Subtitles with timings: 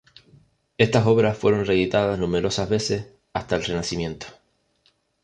[0.79, 4.25] Estas obras fueron reeditadas numerosas veces hasta el Renacimiento.